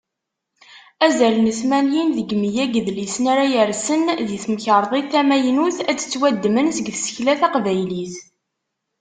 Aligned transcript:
Azal 1.05 1.35
n 1.39 1.47
tmanyin 1.59 2.09
deg 2.17 2.29
meyya 2.41 2.65
n 2.67 2.71
yidlisen 2.75 3.25
ara 3.33 3.45
yersen 3.53 4.03
di 4.27 4.37
temkarḍit 4.43 5.07
tamaynut, 5.11 5.77
ad 5.89 5.95
d-ttwaddmen 5.97 6.67
seg 6.77 6.87
tsekla 6.91 7.33
taqbaylit. 7.41 8.15